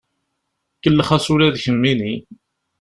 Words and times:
Kellex-as 0.81 1.25
ula 1.33 1.53
d 1.53 1.55
kemmini. 1.63 2.13